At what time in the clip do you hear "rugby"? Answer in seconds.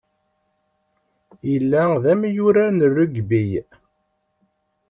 2.95-3.49